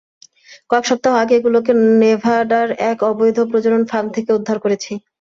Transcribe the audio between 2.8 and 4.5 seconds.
এক অবৈধ প্রজনন ফার্ম থেকে